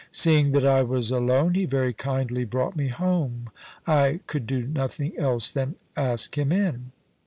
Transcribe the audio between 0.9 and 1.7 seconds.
alone he